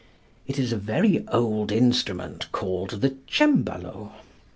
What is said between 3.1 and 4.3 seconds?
cembalo.